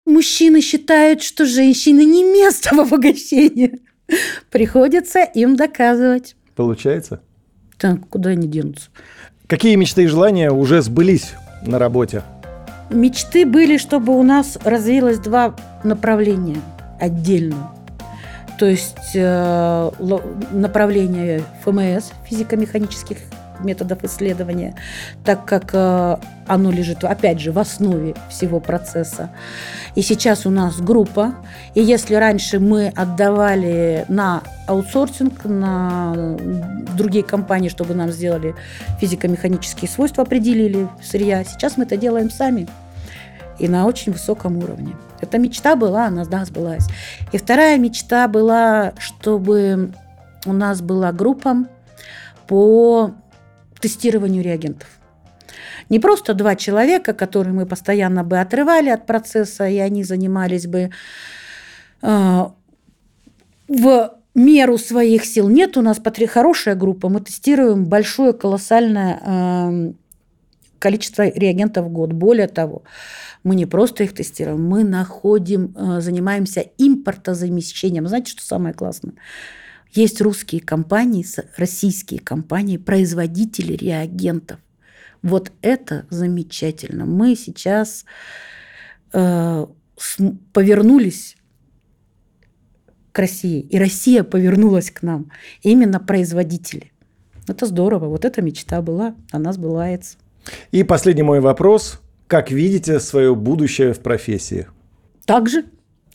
Мужчины 0.05 0.61
считают, 0.61 1.21
что 1.21 1.45
женщины 1.45 2.03
не 2.03 2.23
место 2.23 2.75
в 2.75 2.79
обогащении. 2.79 3.79
Приходится 4.49 5.23
им 5.23 5.55
доказывать. 5.55 6.35
Получается? 6.55 7.21
Так, 7.77 8.09
куда 8.09 8.31
они 8.31 8.47
денутся? 8.47 8.89
Какие 9.47 9.75
мечты 9.75 10.03
и 10.03 10.07
желания 10.07 10.51
уже 10.51 10.81
сбылись 10.81 11.33
на 11.61 11.79
работе? 11.79 12.23
Мечты 12.89 13.45
были, 13.45 13.77
чтобы 13.77 14.17
у 14.17 14.23
нас 14.23 14.57
развилось 14.63 15.19
два 15.19 15.53
направления 15.83 16.61
отдельно. 16.99 17.71
То 18.57 18.65
есть 18.65 19.11
э, 19.13 19.91
направление 20.51 21.43
ФМС, 21.63 22.11
физико-механических 22.25 23.17
методов 23.61 24.03
исследования, 24.03 24.75
так 25.23 25.45
как 25.45 25.71
э, 25.73 26.17
оно 26.47 26.71
лежит, 26.71 27.03
опять 27.03 27.39
же, 27.39 27.51
в 27.51 27.59
основе 27.59 28.15
всего 28.29 28.59
процесса. 28.59 29.29
И 29.95 30.01
сейчас 30.01 30.45
у 30.45 30.49
нас 30.49 30.79
группа, 30.79 31.35
и 31.73 31.81
если 31.81 32.15
раньше 32.15 32.59
мы 32.59 32.87
отдавали 32.95 34.05
на 34.07 34.43
аутсорсинг, 34.67 35.45
на 35.45 36.37
другие 36.95 37.23
компании, 37.23 37.69
чтобы 37.69 37.93
нам 37.93 38.11
сделали 38.11 38.55
физико-механические 38.99 39.89
свойства, 39.89 40.23
определили 40.23 40.87
сырья, 41.01 41.43
сейчас 41.43 41.77
мы 41.77 41.83
это 41.83 41.97
делаем 41.97 42.29
сами 42.29 42.67
и 43.59 43.67
на 43.67 43.85
очень 43.85 44.11
высоком 44.11 44.57
уровне. 44.57 44.95
Эта 45.19 45.37
мечта 45.37 45.75
была, 45.75 46.07
она 46.07 46.25
да, 46.25 46.45
сбылась. 46.45 46.87
И 47.31 47.37
вторая 47.37 47.77
мечта 47.77 48.27
была, 48.27 48.93
чтобы 48.99 49.91
у 50.45 50.53
нас 50.53 50.81
была 50.81 51.11
группа 51.11 51.65
по 52.47 53.11
тестированию 53.79 54.43
реагентов. 54.43 54.87
Не 55.89 55.99
просто 55.99 56.33
два 56.33 56.55
человека, 56.55 57.13
которые 57.13 57.53
мы 57.53 57.65
постоянно 57.65 58.23
бы 58.23 58.39
отрывали 58.39 58.89
от 58.89 59.05
процесса, 59.05 59.67
и 59.67 59.77
они 59.77 60.03
занимались 60.03 60.67
бы 60.67 60.89
э, 62.01 62.45
в 63.67 64.13
меру 64.35 64.77
своих 64.77 65.25
сил. 65.25 65.49
Нет, 65.49 65.77
у 65.77 65.81
нас 65.81 65.99
хорошая 66.29 66.75
группа, 66.75 67.09
мы 67.09 67.21
тестируем 67.21 67.85
большое, 67.85 68.33
колоссальное 68.33 69.19
э, 69.23 69.93
количество 70.79 71.27
реагентов 71.27 71.85
в 71.85 71.89
год. 71.89 72.13
Более 72.13 72.47
того, 72.47 72.83
мы 73.43 73.55
не 73.55 73.65
просто 73.65 74.03
их 74.03 74.13
тестируем, 74.13 74.63
мы 74.63 74.83
находим, 74.83 75.73
э, 75.75 76.01
занимаемся 76.01 76.65
импортозамещением. 76.77 78.07
Знаете, 78.07 78.31
что 78.31 78.43
самое 78.43 78.73
классное? 78.73 79.13
Есть 79.93 80.21
русские 80.21 80.61
компании, 80.61 81.25
российские 81.57 82.19
компании, 82.19 82.77
производители 82.77 83.73
реагентов. 83.73 84.59
Вот 85.21 85.51
это 85.61 86.05
замечательно. 86.09 87.05
Мы 87.05 87.35
сейчас 87.35 88.05
э, 89.13 89.65
повернулись 90.53 91.35
к 93.11 93.19
России, 93.19 93.61
и 93.61 93.79
Россия 93.79 94.23
повернулась 94.23 94.91
к 94.91 95.01
нам. 95.01 95.31
Именно 95.63 95.99
производители. 95.99 96.91
Это 97.47 97.65
здорово. 97.65 98.05
Вот 98.07 98.25
эта 98.25 98.41
мечта 98.41 98.81
была, 98.81 99.15
она 99.31 99.53
сбывается. 99.53 100.17
И 100.71 100.83
последний 100.83 101.23
мой 101.23 101.39
вопрос. 101.39 101.99
Как 102.27 102.51
видите 102.51 102.99
свое 102.99 103.33
будущее 103.35 103.93
в 103.93 104.01
профессии? 104.01 104.67
Также 105.25 105.65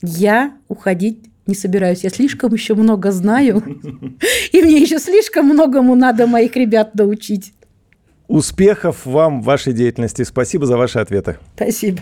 я 0.02 0.56
уходить 0.68 1.31
не 1.46 1.54
собираюсь. 1.54 2.04
Я 2.04 2.10
слишком 2.10 2.52
еще 2.52 2.74
много 2.74 3.10
знаю, 3.10 3.62
и 4.52 4.62
мне 4.62 4.78
еще 4.80 4.98
слишком 4.98 5.46
многому 5.46 5.94
надо 5.94 6.26
моих 6.26 6.56
ребят 6.56 6.94
научить. 6.94 7.52
Успехов 8.28 9.04
вам 9.04 9.42
в 9.42 9.44
вашей 9.44 9.72
деятельности. 9.72 10.22
Спасибо 10.22 10.66
за 10.66 10.76
ваши 10.76 10.98
ответы. 10.98 11.36
Спасибо. 11.56 12.00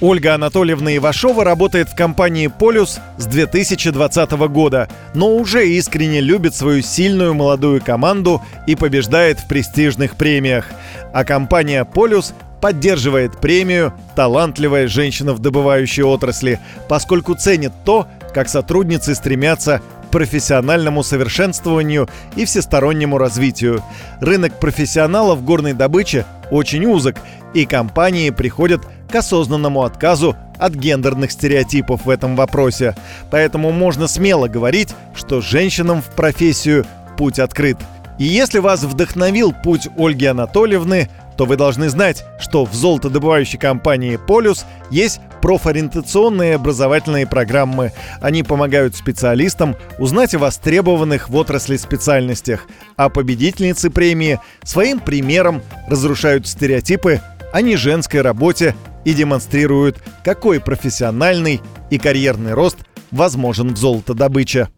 Ольга 0.00 0.34
Анатольевна 0.34 0.96
Ивашова 0.96 1.42
работает 1.42 1.88
в 1.88 1.96
компании 1.96 2.46
«Полюс» 2.46 3.00
с 3.18 3.26
2020 3.26 4.30
года, 4.48 4.88
но 5.12 5.34
уже 5.34 5.68
искренне 5.68 6.20
любит 6.20 6.54
свою 6.54 6.82
сильную 6.82 7.34
молодую 7.34 7.82
команду 7.82 8.40
и 8.68 8.76
побеждает 8.76 9.40
в 9.40 9.48
престижных 9.48 10.14
премиях. 10.16 10.66
А 11.12 11.24
компания 11.24 11.84
«Полюс» 11.84 12.32
поддерживает 12.60 13.40
премию 13.40 13.92
«Талантливая 14.14 14.86
женщина 14.86 15.32
в 15.32 15.40
добывающей 15.40 16.04
отрасли», 16.04 16.60
поскольку 16.88 17.34
ценит 17.34 17.72
то, 17.84 18.06
как 18.38 18.48
сотрудницы 18.48 19.16
стремятся 19.16 19.82
к 20.06 20.10
профессиональному 20.12 21.02
совершенствованию 21.02 22.08
и 22.36 22.44
всестороннему 22.44 23.18
развитию. 23.18 23.82
Рынок 24.20 24.60
профессионалов 24.60 25.44
горной 25.44 25.72
добычи 25.72 26.24
очень 26.52 26.86
узок, 26.86 27.16
и 27.52 27.66
компании 27.66 28.30
приходят 28.30 28.82
к 29.10 29.14
осознанному 29.16 29.82
отказу 29.82 30.36
от 30.56 30.72
гендерных 30.72 31.32
стереотипов 31.32 32.04
в 32.04 32.10
этом 32.10 32.36
вопросе. 32.36 32.94
Поэтому 33.32 33.72
можно 33.72 34.06
смело 34.06 34.46
говорить, 34.46 34.94
что 35.16 35.40
женщинам 35.40 36.00
в 36.00 36.06
профессию 36.10 36.86
путь 37.16 37.40
открыт. 37.40 37.78
И 38.20 38.24
если 38.24 38.60
вас 38.60 38.84
вдохновил 38.84 39.52
путь 39.52 39.88
Ольги 39.96 40.26
Анатольевны, 40.26 41.10
то 41.38 41.46
вы 41.46 41.56
должны 41.56 41.88
знать, 41.88 42.24
что 42.40 42.64
в 42.64 42.74
золотодобывающей 42.74 43.60
компании 43.60 44.16
«Полюс» 44.16 44.66
есть 44.90 45.20
профориентационные 45.40 46.56
образовательные 46.56 47.28
программы. 47.28 47.92
Они 48.20 48.42
помогают 48.42 48.96
специалистам 48.96 49.76
узнать 50.00 50.34
о 50.34 50.40
востребованных 50.40 51.28
в 51.28 51.36
отрасли 51.36 51.76
специальностях, 51.76 52.66
а 52.96 53.08
победительницы 53.08 53.88
премии 53.88 54.40
своим 54.64 54.98
примером 54.98 55.62
разрушают 55.86 56.48
стереотипы 56.48 57.20
о 57.52 57.62
неженской 57.62 58.20
работе 58.20 58.74
и 59.04 59.14
демонстрируют, 59.14 60.02
какой 60.24 60.58
профессиональный 60.58 61.60
и 61.88 61.98
карьерный 61.98 62.54
рост 62.54 62.78
возможен 63.12 63.74
в 63.74 63.78
золотодобыче. 63.78 64.68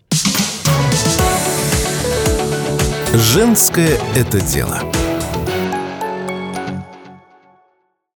Женское 3.15 3.99
это 4.15 4.41
дело. 4.43 4.83